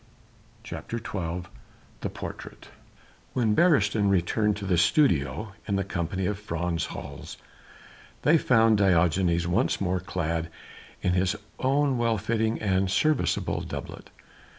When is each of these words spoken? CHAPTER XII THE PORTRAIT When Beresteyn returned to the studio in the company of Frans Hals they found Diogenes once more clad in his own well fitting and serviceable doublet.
CHAPTER 0.63 0.97
XII 0.97 1.43
THE 1.99 2.09
PORTRAIT 2.09 2.69
When 3.33 3.53
Beresteyn 3.55 4.09
returned 4.09 4.57
to 4.57 4.65
the 4.65 4.79
studio 4.79 5.53
in 5.67 5.75
the 5.75 5.83
company 5.83 6.25
of 6.25 6.39
Frans 6.39 6.87
Hals 6.87 7.37
they 8.23 8.39
found 8.39 8.79
Diogenes 8.79 9.45
once 9.45 9.79
more 9.79 9.99
clad 9.99 10.49
in 11.03 11.13
his 11.13 11.35
own 11.59 11.99
well 11.99 12.17
fitting 12.17 12.59
and 12.59 12.89
serviceable 12.89 13.61
doublet. 13.61 14.09